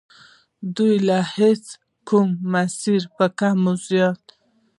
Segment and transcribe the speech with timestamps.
[0.75, 1.65] دوی له هیچ
[2.07, 4.23] کوم مسیره په کم و زیات.